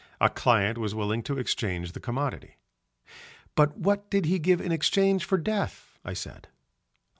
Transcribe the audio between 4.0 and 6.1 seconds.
did he give in exchange for death?"